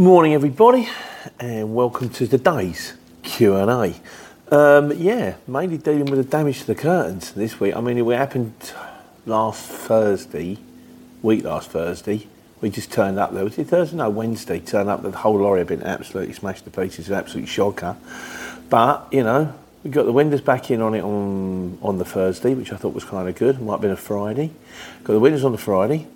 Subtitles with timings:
[0.00, 0.88] Morning, everybody,
[1.38, 3.94] and welcome to today's Q and A.
[4.50, 7.76] Um, yeah, mainly dealing with the damage to the curtains this week.
[7.76, 8.54] I mean, it happened
[9.26, 10.56] last Thursday,
[11.20, 12.26] week last Thursday.
[12.62, 13.44] We just turned up there.
[13.44, 13.98] Was it Thursday?
[13.98, 14.58] No, Wednesday.
[14.60, 15.02] Turned up.
[15.02, 17.10] The whole lorry had been absolutely smashed to pieces.
[17.10, 17.98] An absolute shocker.
[18.70, 19.52] But you know,
[19.84, 22.94] we got the windows back in on it on on the Thursday, which I thought
[22.94, 23.60] was kind of good.
[23.60, 24.50] Might have been a Friday.
[25.04, 26.06] Got the windows on the Friday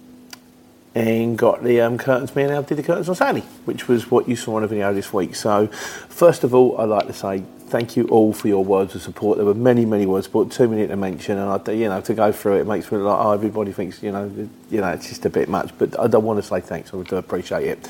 [0.95, 2.35] and got the um, curtains.
[2.37, 4.69] Me and Al did the curtains on Saturday, which was what you saw on the
[4.69, 5.35] video this week.
[5.35, 9.03] So, first of all, I'd like to say thank you all for your words of
[9.03, 9.37] support.
[9.37, 12.15] There were many, many words, but too many to mention, and I, you know, to
[12.15, 14.31] go through it, makes me like, oh, everybody thinks, you know,
[14.71, 15.77] you know, it's just a bit much.
[15.79, 16.95] But I don't want to say thanks.
[16.95, 17.89] I do appreciate it.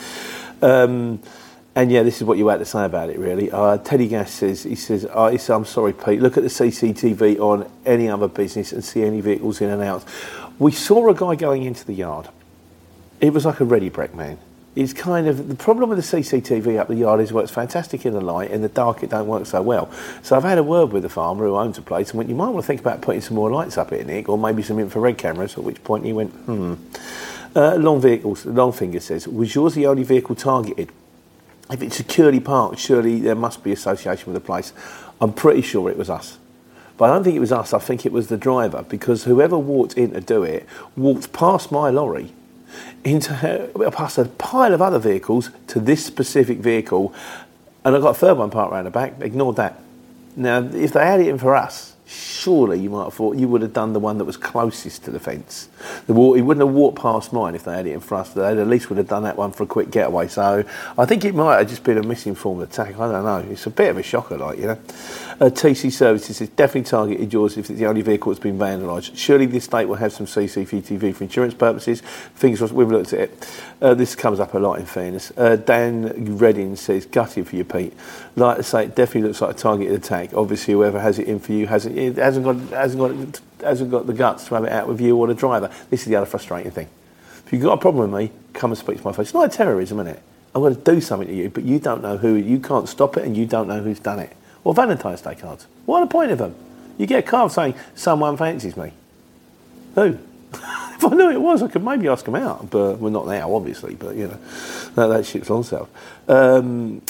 [0.63, 1.21] Um,
[1.77, 3.51] and yeah, this is what you had to say about it, really.
[3.51, 6.23] Uh, Teddy Gas says, he says, oh, he says, I'm sorry, Pete.
[6.23, 10.05] Look at the CCTV on any other business and see any vehicles in and out.
[10.59, 12.29] We saw a guy going into the yard
[13.21, 14.39] it was like a ready brick man.
[14.77, 18.05] It's kind of the problem with the CCTV up the yard is it works fantastic
[18.05, 19.89] in the light, in the dark it don't work so well.
[20.23, 22.35] So I've had a word with the farmer who owns the place and went, you
[22.35, 24.81] might want to think about putting some more lights up here, Nick, or maybe some
[24.81, 25.57] infrared cameras.
[25.57, 26.75] At which point he went, hmm.
[27.57, 28.45] Uh, long vehicles.
[28.45, 30.91] Longfinger says, was yours the only vehicle targeted?
[31.71, 34.73] If it's securely parked, surely there must be association with the place.
[35.21, 36.39] I'm pretty sure it was us.
[36.97, 37.73] But I don't think it was us.
[37.73, 41.71] I think it was the driver because whoever walked in to do it walked past
[41.71, 42.33] my lorry
[43.05, 47.15] into past a pile of other vehicles to this specific vehicle,
[47.85, 49.15] and I got a third one parked around the back.
[49.21, 49.81] Ignored that.
[50.37, 53.63] Now, if they had it in for us, surely you might have thought you would
[53.63, 55.69] have done the one that was closest to the fence.
[56.07, 58.35] The walk, he wouldn't have walked past mine if they had it in front.
[58.35, 60.29] They at least would have done that one for a quick getaway.
[60.29, 60.65] So
[60.97, 62.99] I think it might have just been a misinformed attack.
[62.99, 63.47] I don't know.
[63.51, 64.79] It's a bit of a shocker, like you know.
[65.41, 69.17] Uh, TC Services has definitely targeted yours if it's the only vehicle that's been vandalised.
[69.17, 72.03] Surely this state will have some CCTV for insurance purposes.
[72.35, 72.73] Fingers crossed.
[72.73, 73.63] We've looked at it.
[73.83, 75.33] Uh, this comes up a lot in fairness.
[75.37, 77.95] Uh, Dan Redding says gutted for you, Pete.
[78.37, 80.35] Like I say, it definitely looks like a targeted attack.
[80.35, 84.07] Obviously, whoever has it in for you hasn't it hasn't got hasn't got hasn't got
[84.07, 85.71] the guts to have it out with you or the driver.
[85.91, 86.89] This is the other frustrating thing.
[87.47, 89.27] If you've got a problem with me, come and speak to my face.
[89.27, 90.23] It's not a terrorism, is it?
[90.55, 92.35] I'm going to do something to you, but you don't know who.
[92.35, 94.35] You can't stop it, and you don't know who's done it.
[94.63, 95.67] Or Valentine's Day cards.
[95.85, 96.55] What the point of them?
[96.97, 98.93] You get a card saying someone fancies me.
[99.97, 100.19] Who?
[100.53, 103.53] if I knew it was, I could maybe ask them out, but we're not now,
[103.53, 103.95] obviously.
[103.95, 104.39] But you know,
[104.95, 105.91] that, that shit's on self.
[106.29, 107.03] Um,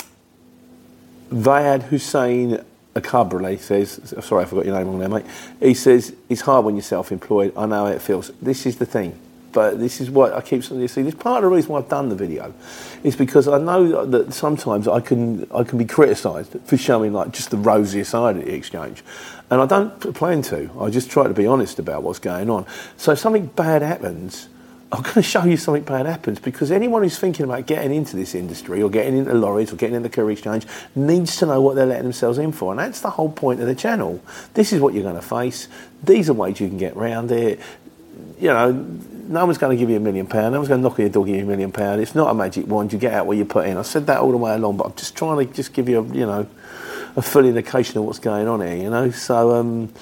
[1.31, 5.27] Vayad Hussein Akabrale says, sorry, I forgot your name on there, mate.
[5.61, 7.53] He says, it's hard when you're self employed.
[7.57, 8.31] I know how it feels.
[8.41, 9.19] This is the thing.
[9.55, 10.81] But this is what I keep saying.
[10.81, 12.53] You see, this part of the reason why I've done the video
[13.05, 17.31] is because I know that sometimes I can I can be criticised for showing like
[17.31, 19.05] just the rosier side of the exchange,
[19.51, 20.69] and I don't plan to.
[20.81, 22.67] I just try to be honest about what's going on.
[22.97, 24.49] So if something bad happens,
[24.95, 28.15] I'm going to show you something bad happens because anyone who's thinking about getting into
[28.17, 31.61] this industry or getting into lorries or getting into the courier exchange needs to know
[31.61, 32.73] what they're letting themselves in for.
[32.73, 34.23] And that's the whole point of the channel.
[34.55, 35.67] This is what you're going to face.
[36.03, 37.59] These are ways you can get around it.
[38.39, 40.53] You know, no one's going to give you a million pound.
[40.53, 42.01] No one's going to knock on your door give you a million pound.
[42.01, 42.93] It's not a magic wand.
[42.93, 43.77] You get out what you put in.
[43.77, 46.01] I said that all the way along, but I'm just trying to just give you
[46.01, 46.47] a, you know,
[47.17, 49.11] a full indication of what's going on here, you know.
[49.11, 49.93] So, um,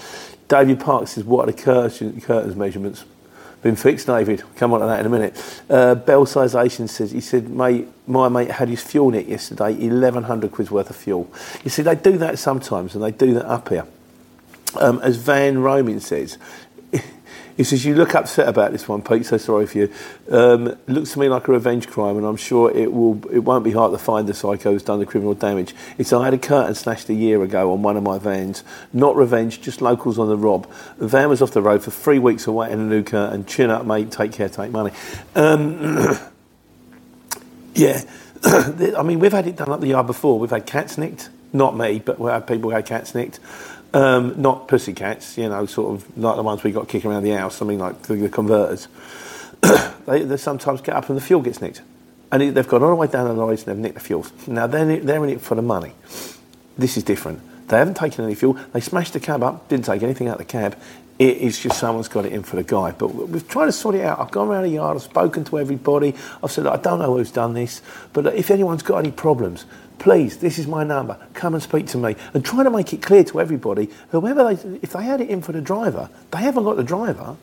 [0.48, 1.62] David Parks says, what are the
[2.20, 3.04] curtains measurements?
[3.62, 4.42] Been fixed, David.
[4.56, 5.36] Come on to that in a minute.
[5.70, 10.50] Uh, Belsization says, he said, mate, my mate had his fuel in it yesterday, 1100
[10.50, 11.32] quid's worth of fuel.
[11.64, 13.86] You see, they do that sometimes, and they do that up here.
[14.80, 16.38] Um, as Van Roman says,
[17.56, 19.92] he says, You look upset about this one, Pete, so sorry for you.
[20.30, 23.64] Um, looks to me like a revenge crime, and I'm sure it, will, it won't
[23.64, 25.74] be hard to find the psycho who's done the criminal damage.
[25.98, 28.64] It's I had a curtain slashed a year ago on one of my vans.
[28.92, 30.70] Not revenge, just locals on the rob.
[30.98, 33.44] The van was off the road for three weeks awaiting a new curtain.
[33.46, 34.92] Chin up, mate, take care, take money.
[35.34, 36.18] Um,
[37.74, 38.02] Yeah,
[38.44, 40.38] I mean, we've had it done up the yard before.
[40.38, 43.40] We've had cats nicked, not me, but we had people who had cats nicked.
[43.94, 47.24] Um, not pussy cats, you know, sort of like the ones we got kicking around
[47.24, 48.88] the house, something like the, the converters.
[50.06, 51.82] they, they sometimes get up and the fuel gets nicked.
[52.30, 54.32] And it, they've gone all the way down the lorries and they've nicked the fuels.
[54.46, 55.92] Now, they're, they're in it for the money.
[56.78, 57.40] This is different.
[57.68, 58.54] They haven't taken any fuel.
[58.72, 60.76] They smashed the cab up, didn't take anything out of the cab.
[61.18, 62.92] It is just someone's got it in for the guy.
[62.92, 64.18] But we've tried to sort it out.
[64.18, 66.14] I've gone around the yard, I've spoken to everybody.
[66.42, 67.82] I've said, I don't know who's done this,
[68.12, 69.66] but if anyone's got any problems,
[70.02, 71.16] please, this is my number.
[71.32, 72.16] Come and speak to me.
[72.34, 75.42] And try to make it clear to everybody, whoever they, if they had it in
[75.42, 77.36] for the driver, they haven't got the driver,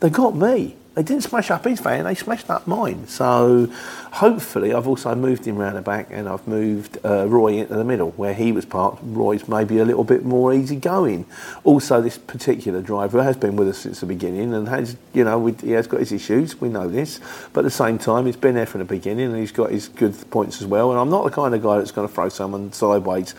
[0.00, 0.76] they got me.
[0.96, 3.06] They didn't smash up his van, they smashed up mine.
[3.06, 3.70] So
[4.12, 7.84] hopefully, I've also moved him round the back and I've moved uh, Roy into the
[7.84, 9.00] middle where he was parked.
[9.02, 11.26] Roy's maybe a little bit more easygoing.
[11.64, 15.38] Also, this particular driver has been with us since the beginning and has, you know,
[15.38, 17.20] we, he has got his issues, we know this.
[17.52, 19.88] But at the same time, he's been there from the beginning and he's got his
[19.88, 20.92] good points as well.
[20.92, 23.34] And I'm not the kind of guy that's going to throw someone sideways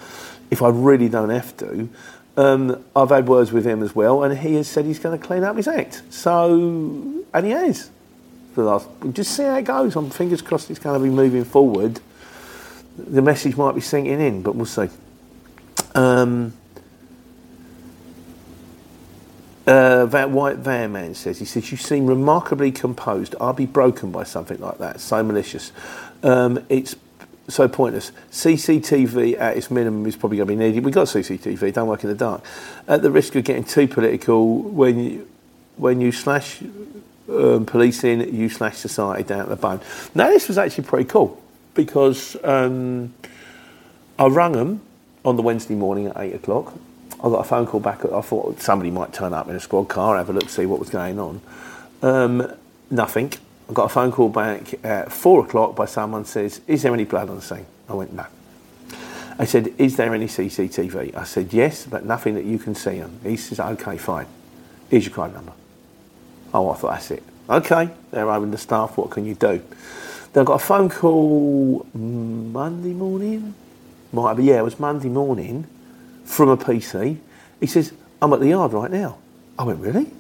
[0.52, 1.90] if I really don't have to.
[2.38, 5.26] Um, I've had words with him as well, and he has said he's going to
[5.26, 6.04] clean up his act.
[6.10, 6.54] So,
[7.34, 7.90] and he has.
[8.54, 9.96] For the last, just see how it goes.
[9.96, 12.00] I'm fingers crossed it's going to be moving forward.
[12.98, 14.90] The message might be sinking in, but we'll see.
[15.94, 16.54] Um,
[19.66, 23.36] uh, that white van man says, he says, you seem remarkably composed.
[23.42, 25.02] I'll be broken by something like that.
[25.02, 25.72] So malicious.
[26.24, 26.96] Um, it's
[27.48, 28.12] so pointless.
[28.32, 30.84] CCTV at its minimum is probably going to be needed.
[30.84, 32.44] We've got CCTV, don't work in the dark.
[32.88, 35.28] At the risk of getting too political, when you,
[35.78, 36.62] when you slash
[37.30, 39.80] um, policing, you slash society down to the bone.
[40.14, 41.42] Now, this was actually pretty cool
[41.74, 43.14] because um,
[44.20, 44.82] I rang them
[45.24, 46.74] on the Wednesday morning at 8 o'clock.
[47.20, 48.06] I got a phone call back.
[48.06, 50.80] I thought somebody might turn up in a squad car, have a look, see what
[50.80, 51.42] was going on.
[52.02, 52.54] Um,
[52.92, 53.34] nothing.
[53.70, 57.04] I got a phone call back at four o'clock by someone says, "Is there any
[57.04, 58.26] blood on the scene?" I went, "No."
[59.40, 63.02] I said, "Is there any CCTV?" I said, "Yes, but nothing that you can see
[63.02, 64.26] on." He says, "Okay, fine.
[64.90, 65.52] Here's your crime number."
[66.54, 67.24] Oh, I thought that's it.
[67.50, 68.98] Okay, they're over the staff.
[68.98, 69.62] What can you do?
[70.34, 73.54] Then I got a phone call Monday morning.
[74.14, 75.68] Might be, yeah, it was Monday morning
[76.24, 77.18] from a PC.
[77.60, 77.92] He says,
[78.22, 79.18] "I'm at the yard right now."
[79.60, 80.12] I went, "Really?"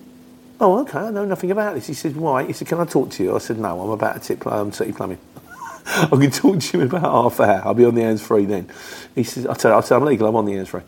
[0.59, 1.87] Oh, okay, I know nothing about this.
[1.87, 2.45] He said, why?
[2.45, 3.35] He said, can I talk to you?
[3.35, 5.19] I said, no, I'm about to tip um, City Plumbing.
[5.85, 7.61] I can talk to you in about half hour.
[7.63, 8.69] I'll be on the hands free then.
[9.13, 10.81] He says, I tell I said, I'm legal, I'm on the hands free.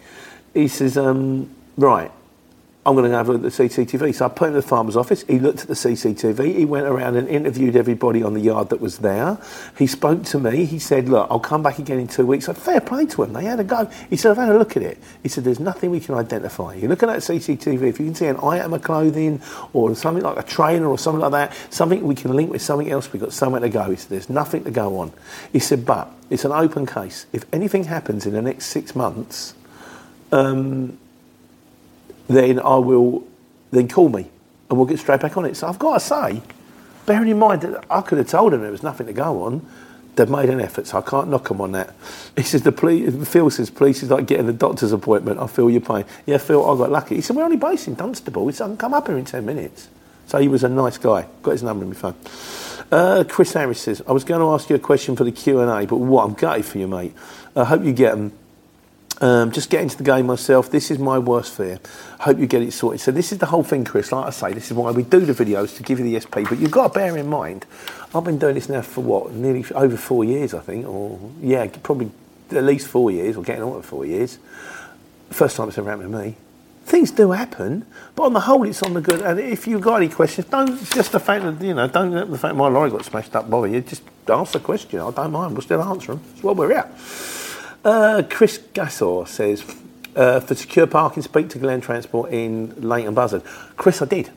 [0.56, 2.12] He says, um, right,
[2.90, 4.16] I'm going to have a look at the CCTV.
[4.16, 5.24] So I put him in the farmer's office.
[5.28, 6.56] He looked at the CCTV.
[6.56, 9.38] He went around and interviewed everybody on the yard that was there.
[9.78, 10.66] He spoke to me.
[10.66, 12.50] He said, Look, I'll come back again in two weeks.
[12.50, 13.34] I said, Fair play to him.
[13.34, 13.86] They had a go.
[14.10, 14.98] He said, I've had a look at it.
[15.22, 16.74] He said, There's nothing we can identify.
[16.74, 19.40] You look at that CCTV, if you can see an item of clothing
[19.74, 22.90] or something like a trainer or something like that, something we can link with something
[22.90, 23.92] else, we've got somewhere to go.
[23.92, 25.14] He said, There's nothing to go on.
[25.54, 27.28] He said, But it's an open case.
[27.34, 29.54] If anything happens in the next six months,
[30.32, 30.98] um,
[32.30, 33.28] then I will
[33.72, 34.30] then call me
[34.70, 35.58] and we'll get straight back on it.
[35.58, 36.42] So I've got to say,
[37.06, 39.66] bearing in mind that I could have told them there was nothing to go on,
[40.16, 41.96] they've made an effort, so I can't knock them on that.
[42.36, 45.40] He says, the police, Phil says, police is like getting a doctor's appointment.
[45.40, 46.06] I feel your pain.
[46.26, 47.16] Yeah, Phil, I got lucky.
[47.16, 48.48] He said, we're only based in Dunstable.
[48.48, 49.90] He said, I can come up here in 10 minutes.
[50.28, 51.26] So he was a nice guy.
[51.42, 52.16] Got his number in my phone.
[52.92, 55.86] Uh, Chris Harris says, I was going to ask you a question for the Q&A,
[55.86, 57.14] but what, I'm gutted for you, mate.
[57.56, 58.34] I hope you get them.
[59.22, 60.72] Um, just get into the game myself.
[60.72, 61.80] This is my worst fear.
[62.20, 63.02] Hope you get it sorted.
[63.02, 64.12] So this is the whole thing, Chris.
[64.14, 66.48] Like I say, this is why we do the videos to give you the SP.
[66.48, 67.66] But you've got to bear in mind,
[68.16, 71.68] I've been doing this now for what, nearly over four years, I think, or yeah,
[71.84, 72.12] probably
[72.52, 74.40] at least four years, or getting on to four years.
[75.30, 76.36] First time it's ever happened to me.
[76.86, 77.86] Things do happen,
[78.16, 79.22] but on the whole, it's on the good.
[79.22, 82.38] And if you've got any questions, don't just the fact that you know, don't the
[82.38, 83.82] fact my lorry got smashed up bother you.
[83.82, 85.00] Just ask the question.
[85.00, 85.54] I don't mind.
[85.54, 86.24] We'll still answer them.
[86.32, 86.92] That's what we're at.
[87.84, 89.64] Uh, Chris Gassor says,
[90.16, 93.44] uh, for secure parking, speak to Glen Transport in Leighton Buzzard.
[93.78, 94.30] Chris, I did.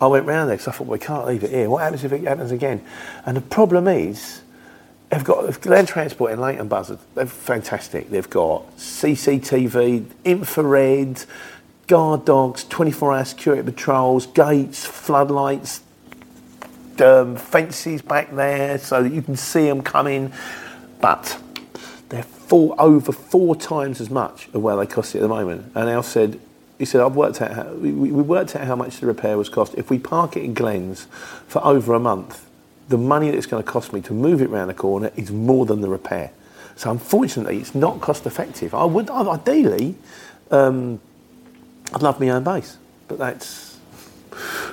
[0.00, 1.70] I went round there because I thought, we can't leave it here.
[1.70, 2.84] What happens if it happens again?
[3.24, 4.42] And the problem is,
[5.08, 6.98] they've got Glen Transport in Leighton Buzzard.
[7.14, 8.10] They're fantastic.
[8.10, 11.24] They've got CCTV, infrared,
[11.86, 15.82] guard dogs, 24 hour security patrols, gates, floodlights,
[17.00, 20.32] um, fences back there so that you can see them coming.
[21.00, 21.40] But
[22.12, 25.72] they're four, over four times as much of where they cost you at the moment.
[25.74, 26.38] And Al said,
[26.78, 29.48] he said, I've worked out how, we, we worked out how much the repair was
[29.48, 29.74] cost.
[29.78, 31.06] If we park it in Glens
[31.48, 32.46] for over a month,
[32.90, 35.30] the money that it's going to cost me to move it round the corner is
[35.30, 36.32] more than the repair.
[36.76, 38.74] So unfortunately, it's not cost effective.
[38.74, 39.94] I would ideally,
[40.50, 41.00] um,
[41.94, 42.76] I'd love my own base,
[43.08, 43.78] but that's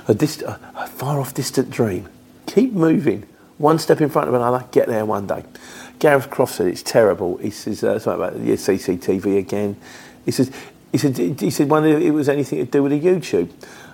[0.09, 2.09] a, dist- a far off distant dream.
[2.47, 3.25] Keep moving.
[3.57, 5.45] One step in front of another, get there one day.
[5.99, 7.37] Gareth Croft said it's terrible.
[7.37, 9.77] He says uh, something about the CCTV again.
[10.25, 10.51] He says,
[10.91, 13.51] he said, he said, wonder if it was anything to do with the YouTube.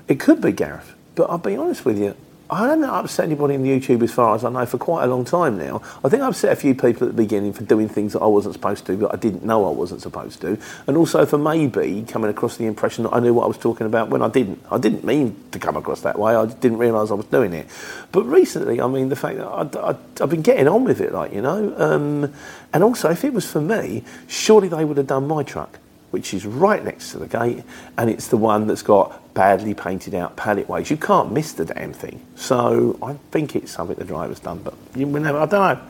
[0.07, 2.15] It could be, Gareth, but I'll be honest with you.
[2.47, 5.25] I haven't upset anybody in YouTube as far as I know for quite a long
[5.25, 5.81] time now.
[6.03, 8.27] I think I upset a few people at the beginning for doing things that I
[8.27, 12.03] wasn't supposed to, that I didn't know I wasn't supposed to, and also for maybe
[12.07, 14.63] coming across the impression that I knew what I was talking about when I didn't.
[14.69, 16.35] I didn't mean to come across that way.
[16.35, 17.67] I didn't realise I was doing it.
[18.11, 21.33] But recently, I mean, the fact that I, have been getting on with it, like
[21.33, 22.31] you know, um,
[22.73, 25.79] and also if it was for me, surely they would have done my truck
[26.11, 27.63] which is right next to the gate,
[27.97, 30.89] and it's the one that's got badly painted out Palletways.
[30.89, 32.25] You can't miss the damn thing.
[32.35, 35.81] So I think it's something the driver's done, but you never, I don't know.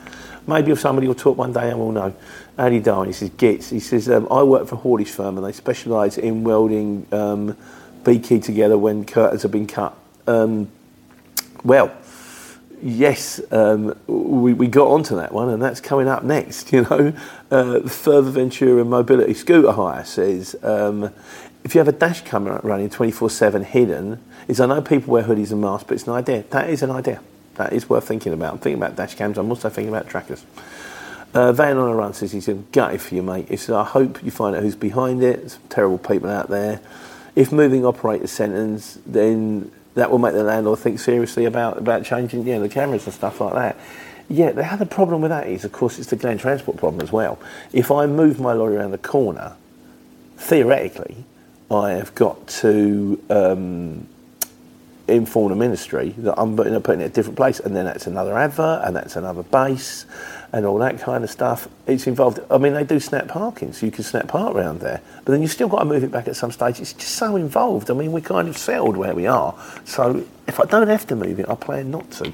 [0.47, 2.13] Maybe if somebody will talk one day, I will know.
[2.57, 5.51] Andy Darwin, he says, Gits, he says, um, I work for haulage firm and they
[5.51, 7.57] specialise in welding um,
[8.03, 9.97] B-key together when curtains have been cut.
[10.27, 10.69] Um,
[11.63, 11.91] well,
[12.81, 16.71] yes, um, we, we got onto that one, and that's coming up next.
[16.75, 17.13] You know,
[17.51, 21.11] uh, Further Ventura Mobility Scooter Hire says um,
[21.63, 25.51] if you have a dash camera running 24/7 hidden, is I know people wear hoodies
[25.51, 26.43] and masks, but it's an idea.
[26.51, 27.21] That is an idea.
[27.55, 28.53] That is worth thinking about.
[28.53, 29.37] I'm thinking about dash cams.
[29.37, 30.45] I'm also thinking about trackers.
[31.33, 33.49] Uh, Van on a run says he's gutted for you, mate.
[33.49, 35.39] He says, I hope you find out who's behind it.
[35.39, 36.79] There's terrible people out there.
[37.35, 42.45] If moving operator sentence, then that will make the landlord think seriously about, about changing
[42.45, 43.77] you know, the cameras and stuff like that.
[44.29, 47.11] Yeah, the other problem with that is, of course, it's the Glen Transport problem as
[47.11, 47.39] well.
[47.71, 49.55] If I move my lorry around the corner,
[50.37, 51.23] theoretically,
[51.69, 54.07] I have got to um,
[55.07, 58.07] inform the ministry that I'm putting, putting it in a different place, and then that's
[58.07, 60.05] another advert, and that's another base,
[60.51, 61.67] and all that kind of stuff.
[61.87, 62.39] It's involved.
[62.49, 65.41] I mean, they do snap parking, so you can snap park around there, but then
[65.41, 66.79] you've still got to move it back at some stage.
[66.79, 67.91] It's just so involved.
[67.91, 71.15] I mean, we're kind of settled where we are, so if I don't have to
[71.15, 72.33] move it, I plan not to.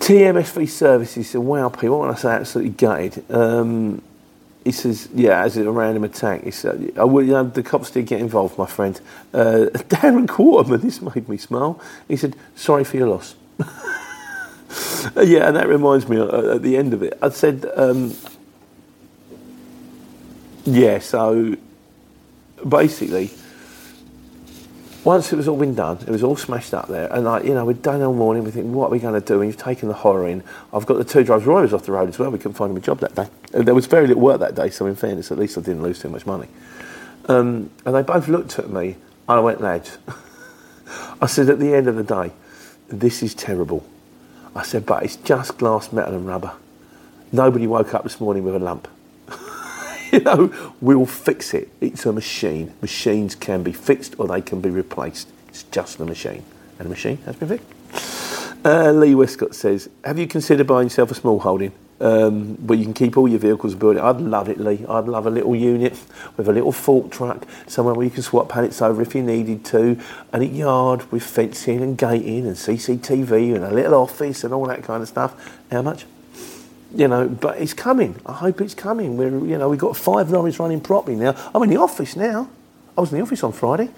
[0.00, 3.30] TMSV services, wow, people, when I say absolutely gutted.
[3.30, 4.02] Um,
[4.68, 6.44] he says, yeah, as a random attack.
[6.44, 9.00] He said, I would, you know, the cops did get involved, my friend.
[9.32, 9.38] Uh,
[9.88, 11.80] Darren Quarterman, this made me smile.
[12.06, 13.34] He said, sorry for your loss.
[15.16, 17.16] yeah, and that reminds me uh, at the end of it.
[17.22, 18.14] I said, um,
[20.66, 21.56] yeah, so
[22.68, 23.30] basically,
[25.08, 27.54] once it was all been done, it was all smashed up there, and like you
[27.54, 28.44] know, we'd done all morning.
[28.44, 29.40] We think, what are we going to do?
[29.40, 30.44] And you've taken the horror in.
[30.70, 32.30] I've got the two drivers Roy off the road as well.
[32.30, 33.26] We couldn't find him a job that day.
[33.52, 35.98] There was very little work that day, so in fairness, at least I didn't lose
[35.98, 36.48] too much money.
[37.24, 38.96] Um, and they both looked at me,
[39.26, 39.96] and I went, lads.
[41.22, 42.30] I said, at the end of the day,
[42.88, 43.86] this is terrible.
[44.54, 46.52] I said, but it's just glass, metal, and rubber.
[47.32, 48.86] Nobody woke up this morning with a lump.
[50.12, 51.68] you know, we'll fix it.
[51.80, 52.72] It's a machine.
[52.80, 55.28] Machines can be fixed or they can be replaced.
[55.48, 56.44] It's just a machine.
[56.78, 58.58] And a machine has been fixed.
[58.64, 62.84] Uh, Lee Westcott says, Have you considered buying yourself a small holding um, where you
[62.84, 64.02] can keep all your vehicles and build it?
[64.02, 64.84] I'd love it, Lee.
[64.88, 65.98] I'd love a little unit
[66.36, 69.64] with a little fork truck, somewhere where you can swap pallets over if you needed
[69.66, 70.00] to,
[70.32, 74.66] and a yard with fencing and gating and CCTV and a little office and all
[74.66, 75.60] that kind of stuff.
[75.70, 76.04] How much?
[76.94, 78.20] You know, but it's coming.
[78.24, 79.16] I hope it's coming.
[79.16, 81.34] We're, you know, we've got five lorries running properly now.
[81.54, 82.48] I'm in the office now.
[82.96, 83.90] I was in the office on Friday.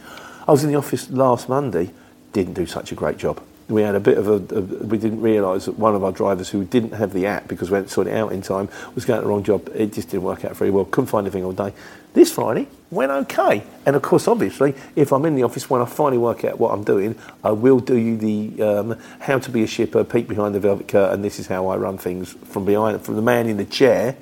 [0.47, 1.93] I was in the office last Monday.
[2.33, 3.41] Didn't do such a great job.
[3.71, 6.49] We had a bit of a, a we didn't realise that one of our drivers
[6.49, 9.21] who didn't have the app because we hadn't sorted it out in time was going
[9.21, 9.71] the wrong job.
[9.75, 10.85] It just didn't work out very well.
[10.85, 11.73] Couldn't find anything all day.
[12.13, 13.63] This Friday went okay.
[13.87, 16.73] And of course, obviously, if I'm in the office when I finally work out what
[16.73, 20.55] I'm doing, I will do you the um, how to be a shipper, peek behind
[20.55, 21.23] the velvet curtain.
[21.23, 24.17] This is how I run things from behind, from the man in the chair.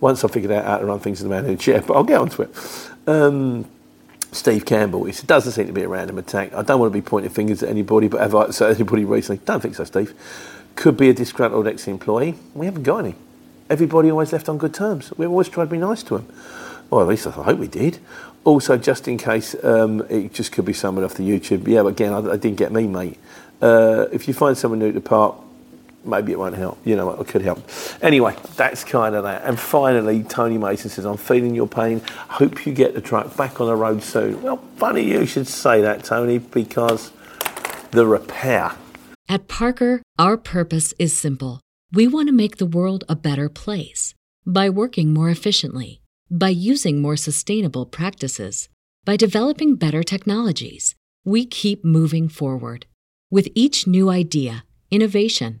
[0.00, 1.94] Once I figured out how to run things to the man in the chair, but
[1.94, 2.50] I'll get onto it.
[3.06, 3.66] Um,
[4.36, 5.06] Steve Campbell.
[5.06, 6.52] It doesn't seem to be a random attack.
[6.54, 9.40] I don't want to be pointing fingers at anybody, but have I said anybody recently?
[9.44, 10.14] Don't think so, Steve.
[10.74, 12.34] Could be a disgruntled ex-employee.
[12.54, 13.14] We haven't got any.
[13.68, 15.12] Everybody always left on good terms.
[15.16, 16.28] We've always tried to be nice to him.
[16.90, 17.98] Well, at least I hope we did.
[18.44, 21.66] Also, just in case, um, it just could be someone off the YouTube.
[21.66, 23.18] Yeah, again, I, I didn't get me, mate.
[23.60, 25.34] Uh, if you find someone new to the park,
[26.06, 26.78] maybe it won't help.
[26.84, 27.68] You know, what it could help.
[28.02, 29.44] Anyway, that's kind of that.
[29.44, 32.00] And finally, Tony Mason says, I'm feeling your pain.
[32.28, 34.42] Hope you get the truck back on the road soon.
[34.42, 37.12] Well, funny you should say that, Tony, because
[37.90, 38.72] the repair.
[39.28, 41.60] At Parker, our purpose is simple.
[41.92, 47.00] We want to make the world a better place by working more efficiently by using
[47.00, 48.68] more sustainable practices,
[49.04, 50.94] by developing better technologies,
[51.24, 52.86] we keep moving forward.
[53.30, 55.60] With each new idea, innovation,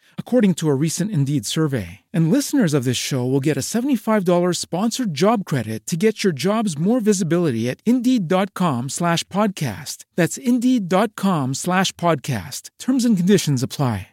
[0.17, 1.99] according to a recent Indeed survey.
[2.13, 6.31] And listeners of this show will get a $75 sponsored job credit to get your
[6.31, 10.05] jobs more visibility at Indeed.com slash podcast.
[10.15, 12.69] That's Indeed.com slash podcast.
[12.79, 14.07] Terms and conditions apply.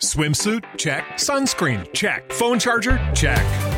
[0.00, 0.64] Swimsuit?
[0.76, 1.02] Check.
[1.14, 1.92] Sunscreen?
[1.92, 2.30] Check.
[2.32, 2.98] Phone charger?
[3.14, 3.77] Check.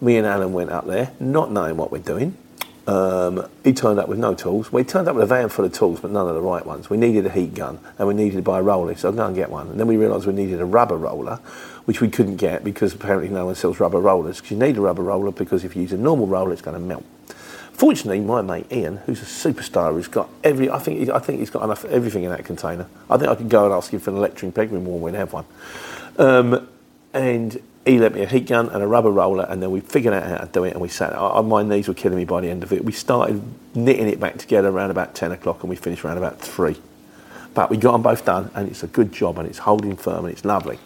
[0.00, 2.36] me and Alan went up there, not knowing what we're doing.
[2.86, 4.68] Um, he turned up with no tools.
[4.68, 6.90] He turned up with a van full of tools, but none of the right ones.
[6.90, 9.26] We needed a heat gun and we needed to buy a roller, so I'll go
[9.26, 9.68] and get one.
[9.68, 11.36] And then we realised we needed a rubber roller,
[11.86, 14.36] which we couldn't get because apparently no one sells rubber rollers.
[14.36, 16.78] Because you need a rubber roller because if you use a normal roller, it's going
[16.78, 17.04] to melt.
[17.72, 21.50] Fortunately, my mate Ian, who's a superstar, who's got every, I think, I think he's
[21.50, 22.86] got enough everything in that container.
[23.10, 25.32] I think I could go and ask him for an electric penguin warmer and have
[25.32, 25.44] one.
[26.18, 26.68] Um,
[27.12, 30.14] and he lent me a heat gun and a rubber roller, and then we figured
[30.14, 30.72] out how to do it.
[30.72, 31.14] And we sat.
[31.14, 32.84] I, my knees were killing me by the end of it.
[32.84, 33.42] We started
[33.74, 36.76] knitting it back together around about ten o'clock, and we finished around about three.
[37.54, 40.24] But we got them both done, and it's a good job, and it's holding firm,
[40.24, 40.78] and it's lovely.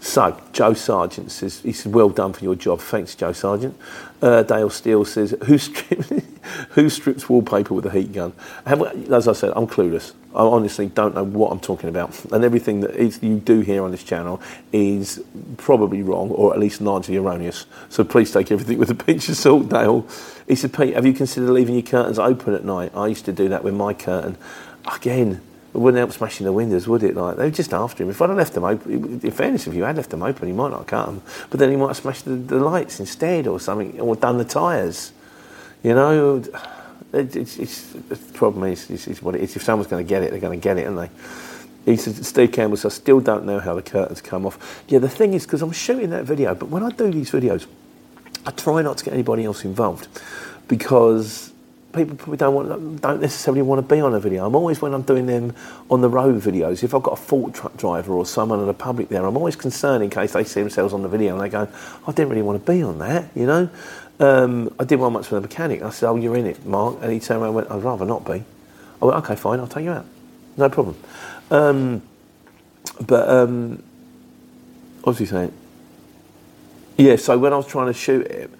[0.00, 2.80] So Joe Sargent says, he said, well done for your job.
[2.80, 3.76] Thanks, Joe Sargent.
[4.22, 6.04] Uh, Dale Steele says, who, strip,
[6.70, 8.32] who strips wallpaper with a heat gun?
[8.64, 10.12] And as I said, I'm clueless.
[10.34, 12.24] I honestly don't know what I'm talking about.
[12.26, 14.40] And everything that is, you do here on this channel
[14.72, 15.22] is
[15.56, 17.66] probably wrong, or at least largely erroneous.
[17.88, 20.06] So please take everything with a pinch of salt, Dale.
[20.46, 22.92] He said, Pete, have you considered leaving your curtains open at night?
[22.94, 24.36] I used to do that with my curtain.
[24.94, 25.40] Again,
[25.74, 27.16] it wouldn't help smashing the windows, would it?
[27.16, 28.10] Like they were just after him.
[28.10, 30.70] If I'd left them open, in fairness, if you had left them open, he might
[30.70, 31.22] not cut them.
[31.48, 34.44] But then he might have smashed the, the lights instead, or something, or done the
[34.44, 35.12] tyres.
[35.82, 36.42] You know,
[37.12, 39.56] it, it's, it's, the problem is, is, is what it is.
[39.56, 41.12] If someone's going to get it, they're going to get it, aren't
[41.84, 41.92] they?
[41.92, 44.84] He said, Steve Campbell says, I still don't know how the curtains come off.
[44.88, 47.66] Yeah, the thing is, because I'm shooting that video, but when I do these videos,
[48.46, 50.08] I try not to get anybody else involved
[50.68, 51.52] because
[51.92, 54.46] people probably don't want, don't necessarily want to be on a video.
[54.46, 55.54] I'm always when I'm doing them
[55.90, 56.82] on the road videos.
[56.82, 59.56] If I've got a fork truck driver or someone in the public there, I'm always
[59.56, 61.68] concerned in case they see themselves on the video and they go,
[62.06, 63.68] I didn't really want to be on that, you know.
[64.20, 65.82] Um, I did one once with a mechanic.
[65.82, 68.04] I said, "Oh, you're in it, Mark," and he turned around and went, "I'd rather
[68.04, 68.44] not be."
[69.00, 70.04] I went, "Okay, fine, I'll take you out,
[70.58, 70.96] no problem."
[71.50, 72.02] Um,
[73.00, 73.82] but um,
[75.00, 75.52] what was he saying?
[76.98, 78.50] Yeah, so when I was trying to shoot it,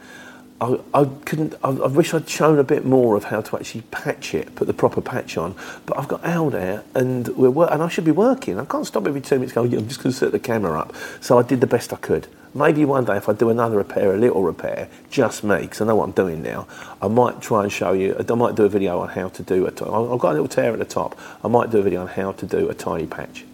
[0.63, 1.55] I, I couldn't.
[1.63, 4.67] I, I, wish I'd shown a bit more of how to actually patch it, put
[4.67, 5.55] the proper patch on.
[5.85, 8.59] But I've got Al there, and we're and I should be working.
[8.59, 9.75] I can't stop every two minutes going.
[9.75, 10.95] I'm just going to set the camera up.
[11.21, 12.29] So I did the best I could.
[12.53, 15.85] Maybe one day, if I do another repair, a little repair, just me, because I
[15.87, 16.67] know what I'm doing now,
[17.01, 18.17] I might try and show you.
[18.19, 19.81] I might do a video on how to do it.
[19.81, 21.19] I've got a little tear at the top.
[21.45, 23.45] I might do a video on how to do a tiny patch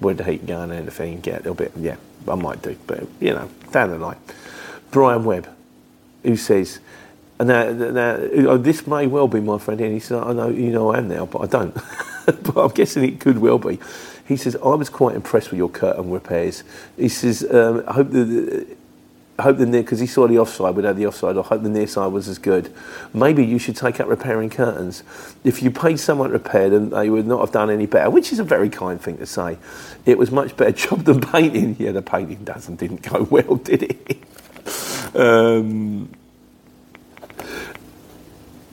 [0.00, 1.20] with the heat gun and everything.
[1.20, 1.72] Get a little bit.
[1.76, 1.96] Yeah,
[2.28, 4.18] I might do, but you know, down the line.
[4.90, 5.48] Brian Webb
[6.22, 6.80] who says,
[7.38, 10.70] now, now oh, this may well be my friend, and he says, I know you
[10.70, 11.74] know I am now, but I don't.
[12.26, 13.78] but I'm guessing it could well be.
[14.26, 16.64] He says, I was quite impressed with your curtain repairs.
[16.96, 18.66] He says, um, I hope the.
[19.40, 21.36] Hope the near because he saw the offside without the offside.
[21.36, 22.72] I hope the near side was as good.
[23.12, 25.02] Maybe you should take up repairing curtains.
[25.42, 28.10] If you paid someone to repair them, they would not have done any better.
[28.10, 29.58] Which is a very kind thing to say.
[30.06, 31.74] It was much better job than painting.
[31.80, 34.22] Yeah, the painting doesn't didn't go well, did it?
[35.16, 36.10] Um,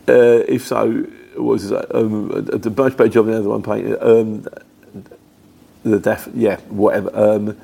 [0.07, 0.91] uh, if so,
[1.35, 1.95] what was that?
[1.95, 3.97] Um, a much better job than the other one painted.
[3.99, 4.45] Um,
[5.83, 7.11] the def, yeah, whatever.
[7.13, 7.57] Um,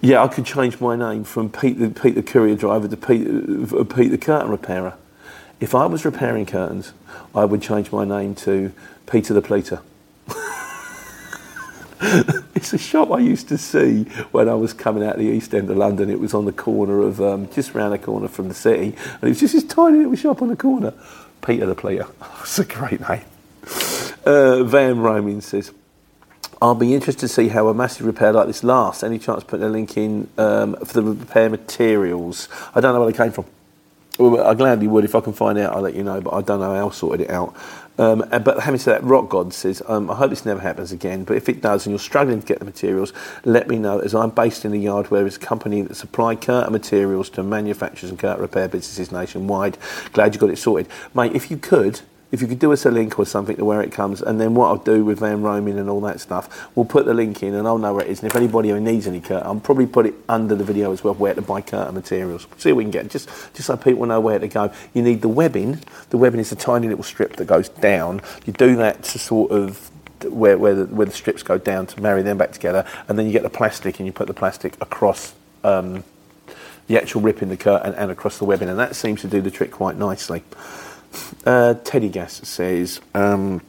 [0.00, 3.26] yeah, I could change my name from Pete the, Pete the courier driver to Pete,
[3.26, 4.94] uh, Pete the curtain repairer.
[5.60, 6.92] If I was repairing curtains,
[7.34, 8.72] I would change my name to
[9.10, 9.80] Peter the pleater.
[12.54, 15.52] it's a shop I used to see when I was coming out of the East
[15.52, 16.10] End of London.
[16.10, 18.94] It was on the corner of, um, just round the corner from the city.
[19.14, 20.94] And it was just this tiny little shop on the corner.
[21.44, 22.06] Peter the Pleater.
[22.20, 23.24] That's a great name.
[24.24, 25.72] Uh, Van Roaming says,
[26.60, 29.04] I'll be interested to see how a massive repair like this lasts.
[29.04, 32.48] Any chance putting a link in um, for the repair materials?
[32.74, 33.44] I don't know where they came from.
[34.18, 35.76] Well, I gladly would if I can find out.
[35.76, 37.54] I'll let you know, but I don't know how I sorted it out.
[37.98, 41.24] Um, but having said that, Rock God says, um, I hope this never happens again,
[41.24, 43.12] but if it does and you're struggling to get the materials,
[43.44, 46.36] let me know as I'm based in a yard where it's a company that supply
[46.36, 49.78] curtain materials to manufacturers and curtain repair businesses nationwide.
[50.12, 50.88] Glad you got it sorted.
[51.14, 53.80] Mate, if you could, if you could do us a link or something to where
[53.80, 56.84] it comes, and then what I'll do with Van Roaming and all that stuff, we'll
[56.84, 58.20] put the link in and I'll know where it is.
[58.20, 61.02] And if anybody who needs any curtain, I'll probably put it under the video as
[61.02, 62.46] well, where to buy curtain materials.
[62.58, 64.70] See what we can get, just, just so people know where to go.
[64.92, 65.80] You need the webbing.
[66.10, 68.20] The webbing is a tiny little strip that goes down.
[68.44, 69.90] You do that to sort of
[70.24, 73.26] where, where, the, where the strips go down to marry them back together, and then
[73.26, 75.34] you get the plastic and you put the plastic across.
[75.64, 76.04] Um,
[76.88, 79.42] the actual rip in the curtain and across the webbing, and that seems to do
[79.42, 80.42] the trick quite nicely.
[81.44, 83.60] Uh, Teddy Gas says, um,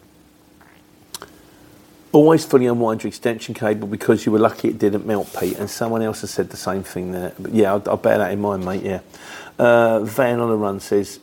[2.12, 5.58] always fully unwind your extension cable because you were lucky it didn't melt, Pete.
[5.58, 7.34] And someone else has said the same thing there.
[7.40, 8.84] But yeah, I'll, I'll bear that in mind, mate.
[8.84, 9.02] Yeah.
[9.58, 11.20] Uh, Van on a run says,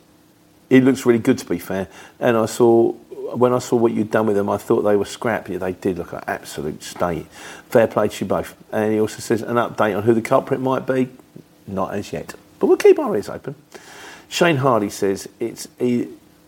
[0.69, 1.87] it looks really good to be fair.
[2.19, 2.93] And I saw
[3.33, 5.49] when I saw what you'd done with them, I thought they were scrap.
[5.49, 7.25] Yeah, they did look an absolute state.
[7.69, 8.55] Fair play to you both.
[8.71, 11.09] And he also says an update on who the culprit might be.
[11.67, 13.55] Not as yet, but we'll keep our ears open.
[14.29, 15.67] Shane Hardy says it's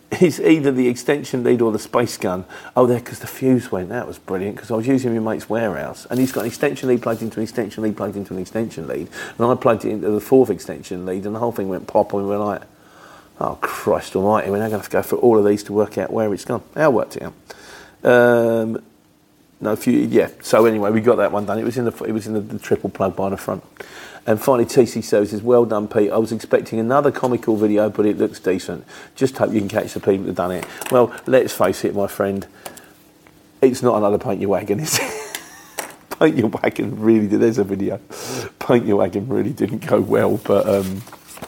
[0.12, 2.46] it's either the extension lead or the space gun.
[2.76, 3.90] Oh, there, because the fuse went.
[3.90, 6.90] That was brilliant because I was using my mate's warehouse and he's got an extension
[6.90, 9.08] lead plugged into an extension lead plugged into an extension lead.
[9.38, 12.14] And I plugged it into the fourth extension lead and the whole thing went pop
[12.14, 12.64] and we were like,
[13.40, 15.74] oh, Christ almighty, we're now going to have to go through all of these to
[15.74, 16.64] work out where it's gone.
[16.76, 17.34] How worked it out?
[18.04, 18.82] Um,
[19.62, 20.30] no, few, yeah.
[20.42, 21.60] So anyway, we got that one done.
[21.60, 23.64] It was in the it was in the, the triple plug by the front.
[24.26, 26.12] And finally, TC Services, well done, Pete.
[26.12, 28.86] I was expecting another comical video, but it looks decent.
[29.16, 30.66] Just hope you can catch the people have done it.
[30.92, 32.46] Well, let's face it, my friend,
[33.62, 35.42] it's not another paint your wagon, is it?
[36.20, 37.40] paint your wagon really did.
[37.40, 38.00] There's a video.
[38.60, 41.02] Paint your wagon really didn't go well, but um,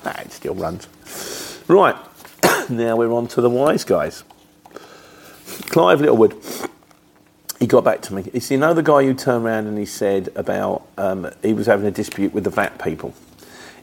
[0.03, 0.88] nah, it still runs.
[1.67, 1.95] Right,
[2.69, 4.23] now we're on to the wise guys.
[5.69, 6.34] Clive Littlewood
[7.62, 8.24] he got back to me.
[8.24, 11.67] Said, you know the guy who turned around and he said about um, he was
[11.67, 13.13] having a dispute with the VAT people.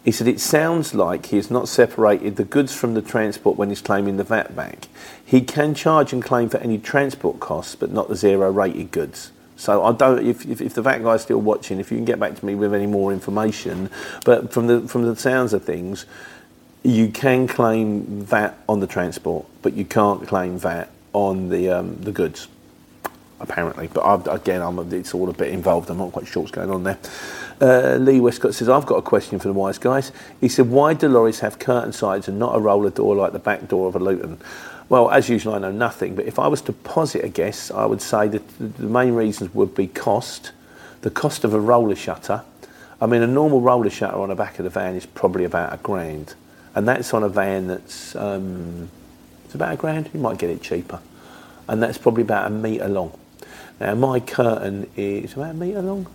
[0.05, 3.69] He said it sounds like he has not separated the goods from the transport when
[3.69, 4.89] he's claiming the VAT back.
[5.25, 9.31] He can charge and claim for any transport costs, but not the zero rated goods.
[9.55, 10.27] So I don't.
[10.27, 12.57] If, if, if the VAT guy's still watching, if you can get back to me
[12.57, 13.91] with any more information,
[14.25, 16.05] but from the from the sounds of things,
[16.83, 21.97] you can claim VAT on the transport, but you can't claim VAT on the um,
[22.01, 22.49] the goods
[23.41, 23.89] apparently.
[23.89, 25.91] But I, again, I'm, it's all a bit involved.
[25.91, 26.99] I'm not quite sure what's going on there.
[27.61, 30.13] Uh, Lee Westcott says, I've got a question for the wise guys.
[30.41, 33.39] He said, why do lorries have curtain sides and not a roller door like the
[33.39, 34.39] back door of a Luton?
[34.89, 37.85] Well, as usual, I know nothing, but if I was to posit a guess, I
[37.85, 40.53] would say that the main reasons would be cost,
[41.03, 42.43] the cost of a roller shutter.
[43.01, 45.75] I mean, a normal roller shutter on the back of the van is probably about
[45.75, 46.35] a grand,
[46.75, 48.89] and that's on a van that's um,
[49.45, 50.09] it's about a grand.
[50.15, 51.01] You might get it cheaper,
[51.69, 53.13] and that's probably about a metre long.
[53.81, 56.07] Now my curtain is about a metre long.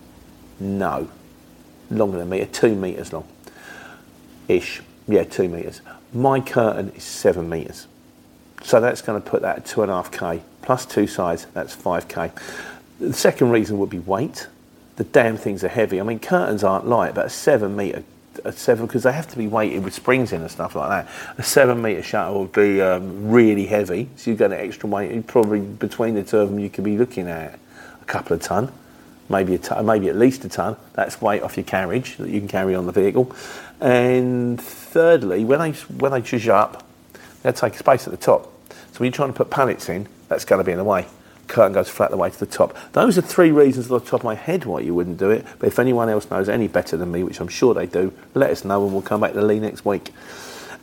[0.59, 1.09] No,
[1.89, 3.27] longer than a metre, two metres long.
[4.47, 5.81] Ish, yeah, two metres.
[6.13, 7.87] My curtain is seven metres.
[8.63, 11.45] So that's going to put that at two and a half K plus two sides,
[11.53, 12.31] that's five K.
[12.99, 14.47] The second reason would be weight.
[14.95, 15.99] The damn things are heavy.
[15.99, 18.03] I mean, curtains aren't light, but a seven metre
[18.43, 21.13] a seven because they have to be weighted with springs in and stuff like that.
[21.37, 25.25] A seven meter shuttle would be um, really heavy, so you've got an extra weight.
[25.27, 27.59] Probably between the two of them, you could be looking at
[28.01, 28.71] a couple of ton,
[29.29, 30.75] maybe a ton, maybe at least a ton.
[30.93, 33.35] That's weight off your carriage that you can carry on the vehicle.
[33.79, 36.85] And thirdly, when they when they choose you up,
[37.43, 38.49] they take space at the top.
[38.69, 41.05] So when you're trying to put pallets in, that's going to be in the way
[41.47, 42.75] curtain goes flat the way to the top.
[42.93, 45.45] Those are three reasons off the top of my head why you wouldn't do it.
[45.59, 48.49] But if anyone else knows any better than me, which I'm sure they do, let
[48.49, 50.11] us know and we'll come back to Lee next week.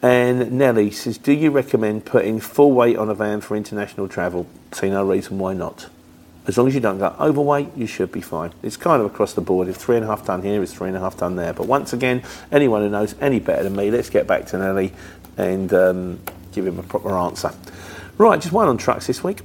[0.03, 4.47] And Nelly says, Do you recommend putting full weight on a van for international travel?
[4.73, 5.89] See no reason why not.
[6.47, 8.53] As long as you don't go overweight, you should be fine.
[8.63, 9.69] It's kind of across the board.
[9.69, 11.53] If three and a half ton here is three and a half ton there.
[11.53, 14.93] But once again, anyone who knows any better than me, let's get back to Nelly
[15.37, 16.21] and um,
[16.53, 17.53] give him a proper answer.
[18.17, 19.43] Right, just one on trucks this week.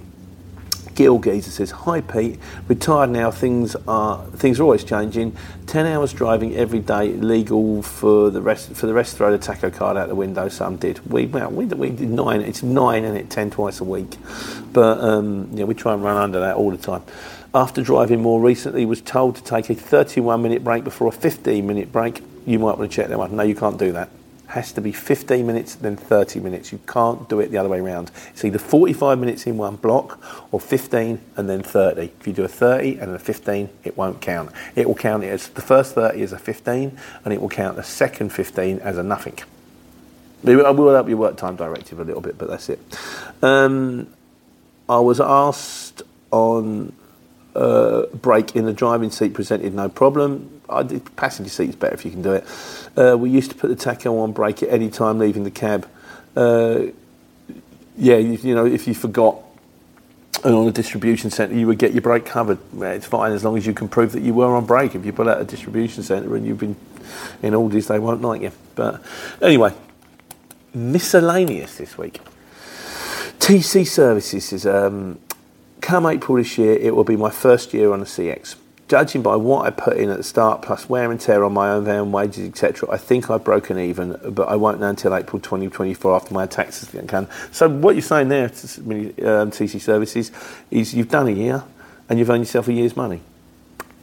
[0.95, 3.29] Gil Geezer says, "Hi Pete, retired now.
[3.29, 5.36] Things are things are always changing.
[5.67, 9.17] Ten hours driving every day legal for the rest for the rest.
[9.17, 10.49] Throw the tacho card out the window.
[10.49, 10.99] Some did.
[11.12, 12.41] We well we, we did nine.
[12.41, 14.15] It's nine and it ten twice a week,
[14.73, 17.03] but um, yeah, we try and run under that all the time."
[17.55, 21.65] after driving more recently, was told to take a 31 minute break before a 15
[21.65, 22.21] minute break.
[22.45, 23.34] You might want to check that one.
[23.36, 24.10] No, you can't do that.
[24.47, 26.71] Has to be 15 minutes, then 30 minutes.
[26.71, 28.12] You can't do it the other way around.
[28.31, 30.19] It's either 45 minutes in one block
[30.51, 32.12] or 15 and then 30.
[32.19, 34.51] If you do a 30 and a 15, it won't count.
[34.75, 37.84] It will count as the first 30 as a 15 and it will count the
[37.84, 39.39] second 15 as a nothing.
[40.47, 42.79] I will help you work time directive a little bit, but that's it.
[43.41, 44.08] Um,
[44.88, 46.93] I was asked on
[47.55, 50.55] uh, break in the driving seat presented no problem.
[50.69, 52.45] I did, passenger seat's better if you can do it.
[52.97, 55.88] Uh, we used to put the tacho on break at any time leaving the cab.
[56.36, 56.88] Uh,
[57.97, 59.38] yeah, you, you, know, if you forgot
[60.43, 62.60] and on a distribution centre, you would get your break covered.
[62.80, 64.93] It's fine as long as you can prove that you were on break.
[64.93, 66.75] If you pull out a distribution centre and you've been
[67.41, 68.51] in Aldi's, they won't like you.
[68.75, 69.01] But
[69.41, 69.73] anyway,
[70.73, 72.19] miscellaneous this week.
[73.39, 75.19] TC Services is um,
[75.82, 78.56] come April this year, it will be my first year on the CX.
[78.88, 81.71] Judging by what I put in at the start, plus wear and tear on my
[81.71, 85.39] own van, wages, etc., I think I've broken even, but I won't know until April
[85.39, 87.28] 2024 after my taxes can.
[87.52, 90.32] So what you're saying there, um, TC Services,
[90.69, 91.63] is you've done a year
[92.10, 93.21] and you've earned yourself a year's money.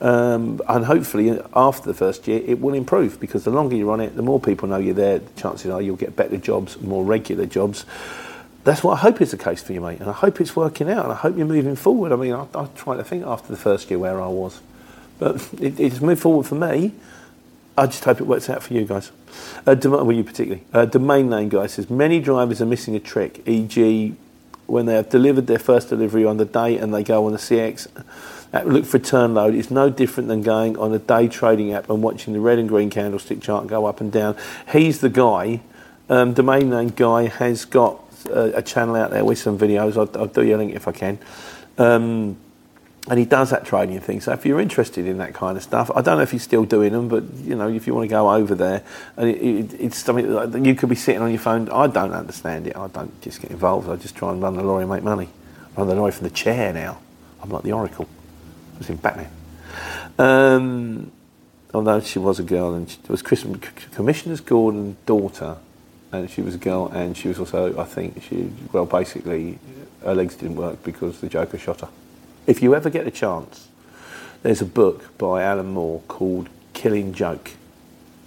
[0.00, 4.00] Um, and hopefully, after the first year, it will improve because the longer you're on
[4.00, 5.20] it, the more people know you're there.
[5.20, 7.86] The chances are you'll get better jobs, more regular jobs.
[8.64, 10.00] That's what I hope is the case for you, mate.
[10.00, 11.04] And I hope it's working out.
[11.04, 12.10] And I hope you're moving forward.
[12.10, 14.60] I mean, I, I try to think after the first year where I was,
[15.22, 16.92] but it, it's moved forward for me.
[17.78, 19.12] I just hope it works out for you guys.
[19.66, 20.64] Uh, well, you particularly.
[20.72, 24.16] Uh, domain name guy says many drivers are missing a trick, e.g.,
[24.66, 27.38] when they have delivered their first delivery on the day and they go on the
[27.38, 27.88] CX
[28.52, 31.88] that look for turn load is no different than going on a day trading app
[31.90, 34.36] and watching the red and green candlestick chart go up and down.
[34.70, 35.60] He's the guy,
[36.08, 39.96] um, domain name guy, has got a, a, channel out there with some videos.
[39.96, 41.18] I'll, I'll do you a link if I can.
[41.78, 42.36] Um,
[43.08, 44.20] and he does that trading thing.
[44.20, 46.64] So if you're interested in that kind of stuff, I don't know if he's still
[46.64, 48.84] doing them, but you know, if you want to go over there,
[49.16, 51.68] and it, it, it's something that you could be sitting on your phone.
[51.70, 52.76] I don't understand it.
[52.76, 53.88] I don't just get involved.
[53.88, 55.28] I just try and run the lorry and make money.
[55.76, 57.00] run the lorry from the chair now.
[57.42, 58.08] I'm like the Oracle
[58.74, 59.30] I was in Batman.
[60.18, 61.10] Um,
[61.74, 63.44] although she was a girl, and she was Chris,
[63.94, 65.56] Commissioner Gordon's daughter,
[66.12, 69.58] and she was a girl, and she was also, I think, she well, basically,
[70.04, 71.88] her legs didn't work because the Joker shot her.
[72.44, 73.68] If you ever get a chance,
[74.42, 77.52] there's a book by Alan Moore called Killing Joke.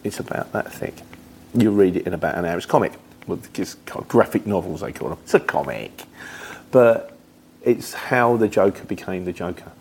[0.06, 1.01] It's about that thick.
[1.54, 2.56] You read it in about an hour.
[2.56, 2.93] It's comic.
[3.28, 3.75] Well, it's
[4.08, 5.17] graphic novels they call them.
[5.23, 6.04] It's a comic,
[6.71, 7.17] but
[7.62, 9.71] it's how the Joker became the Joker.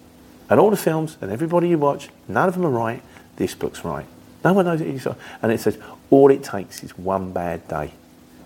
[0.51, 3.03] And all the films and everybody you watch, none of them are right.
[3.37, 4.07] This book's right.
[4.45, 5.07] No one knows it.
[5.43, 5.79] And it says
[6.11, 7.93] all it takes is one bad day.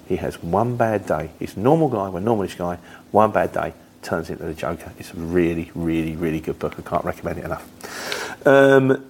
[0.07, 1.31] He has one bad day.
[1.38, 2.79] He's a normal guy, a normalish guy.
[3.11, 3.72] One bad day
[4.03, 4.93] turns into the Joker.
[4.99, 6.75] It's a really, really, really good book.
[6.79, 8.47] I can't recommend it enough.
[8.47, 9.05] Um,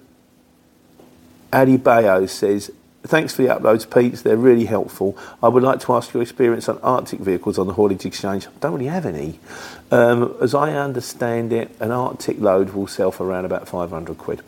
[1.51, 2.71] Ali Bayo says
[3.03, 4.15] Thanks for the uploads, Pete.
[4.15, 5.17] They're really helpful.
[5.41, 8.45] I would like to ask your experience on artic vehicles on the haulage exchange.
[8.45, 9.39] I don't really have any.
[9.89, 14.41] Um, as I understand it, an artic load will sell for around about 500 quid.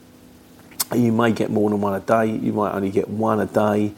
[0.93, 2.25] You may get more than one a day.
[2.25, 3.93] You might only get one a day.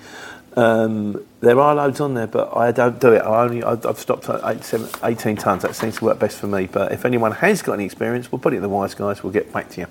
[0.56, 3.20] Um, there are loads on there, but I don't do it.
[3.20, 5.62] I only I've stopped at eight, 18 tonnes.
[5.62, 6.68] That seems to work best for me.
[6.68, 9.24] But if anyone has got any experience, we'll put it in the wise guys.
[9.24, 9.88] We'll get back to you.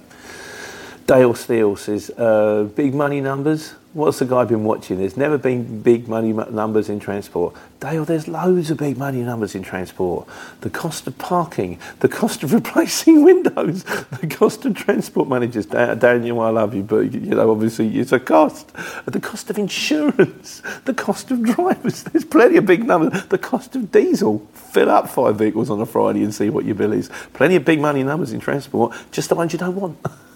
[1.07, 3.75] Dale Steele says, uh, big money numbers.
[3.95, 4.97] What's the guy been watching?
[4.97, 7.55] There's never been big money numbers in transport.
[7.79, 10.27] Dale, there's loads of big money numbers in transport.
[10.63, 15.67] The cost of parking, the cost of replacing windows, the cost of transport managers.
[15.67, 18.73] Daniel, I love you, but you know, obviously it's a cost.
[19.05, 22.05] The cost of insurance, the cost of drivers.
[22.05, 23.27] There's plenty of big numbers.
[23.27, 24.39] The cost of diesel.
[24.55, 27.11] Fill up five vehicles on a Friday and see what your bill is.
[27.35, 29.99] Plenty of big money numbers in transport, just the ones you don't want.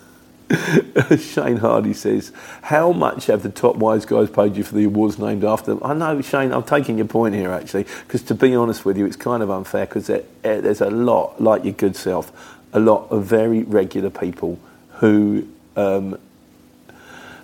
[1.18, 2.32] Shane Hardy says,
[2.62, 5.80] How much have the top wise guys paid you for the awards named after them?
[5.82, 9.06] I know, Shane, I'm taking your point here actually, because to be honest with you,
[9.06, 12.78] it's kind of unfair because there, eh, there's a lot, like your good self, a
[12.78, 14.59] lot of very regular people
[14.94, 16.18] who, um,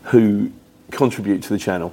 [0.05, 0.53] who
[0.93, 1.93] contribute to the channel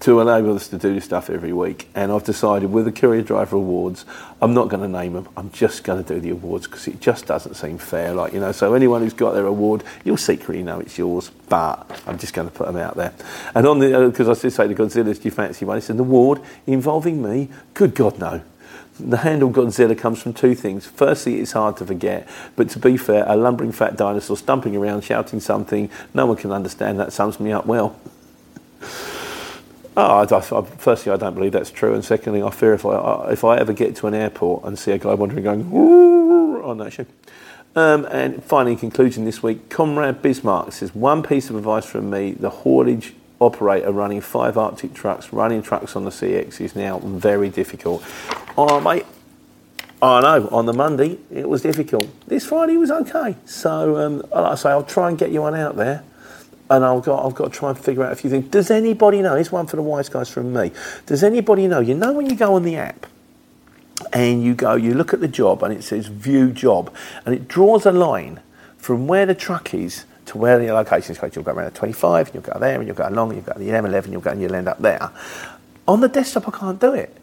[0.00, 1.88] to enable us to do this stuff every week.
[1.94, 4.04] And I've decided with the Courier Driver Awards,
[4.42, 5.28] I'm not going to name them.
[5.36, 8.12] I'm just going to do the awards because it just doesn't seem fair.
[8.12, 11.30] Like you know, so anyone who's got their award, you'll secretly know it's yours.
[11.48, 13.14] But I'm just going to put them out there.
[13.54, 15.78] And on the because uh, I did say to Godzilla's, do you fancy one?
[15.78, 17.48] It's an award involving me.
[17.74, 18.42] Good God, no.
[18.98, 20.86] The handle Godzilla comes from two things.
[20.86, 25.04] Firstly, it's hard to forget, but to be fair, a lumbering fat dinosaur stumping around
[25.04, 27.98] shouting something no one can understand that sums me up well.
[29.98, 33.30] Oh, I, I, firstly, I don't believe that's true, and secondly, I fear if I
[33.30, 36.92] if I ever get to an airport and see a guy wandering going on that
[36.92, 37.08] ship.
[37.74, 42.10] Um, and finally, in conclusion this week, Comrade Bismarck says one piece of advice from
[42.10, 46.98] me: the haulage operator running five artic trucks, running trucks on the CX is now
[46.98, 48.04] very difficult.
[48.58, 49.06] Oh, mate,
[50.02, 52.06] I know, on the Monday it was difficult.
[52.26, 53.36] This Friday was okay.
[53.46, 56.04] So, um, like I say, I'll try and get you one out there.
[56.68, 58.48] And I've got, I've got to try and figure out a few things.
[58.48, 59.36] Does anybody know?
[59.36, 60.72] It's one for the wise guys from me.
[61.06, 61.80] Does anybody know?
[61.80, 63.06] You know when you go on the app
[64.12, 66.92] and you go, you look at the job and it says view job
[67.24, 68.40] and it draws a line
[68.78, 71.36] from where the truck is to where the location is.
[71.36, 73.46] You'll go around the 25 and you'll go there and you'll go along and you'll
[73.46, 75.10] go to the M11, you'll go and you'll end up there.
[75.86, 77.16] On the desktop, I can't do it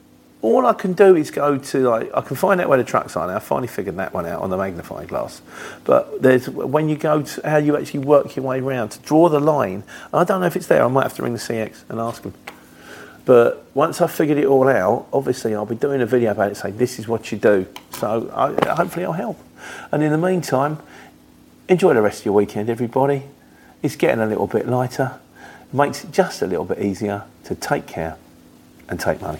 [0.43, 3.15] all I can do is go to like I can find out where the trucks
[3.15, 3.37] are now.
[3.37, 5.41] I finally figured that one out on the magnifying glass.
[5.85, 9.29] But there's when you go to how you actually work your way around to draw
[9.29, 9.83] the line.
[10.13, 10.83] I don't know if it's there.
[10.83, 12.33] I might have to ring the CX and ask them.
[13.25, 16.57] But once I've figured it all out, obviously I'll be doing a video about it.
[16.57, 17.65] saying this is what you do.
[17.91, 19.39] So I, hopefully I'll help.
[19.93, 20.79] And in the meantime,
[21.69, 23.23] enjoy the rest of your weekend, everybody.
[23.81, 25.21] It's getting a little bit lighter.
[25.71, 28.17] It makes it just a little bit easier to take care
[28.89, 29.39] and take money.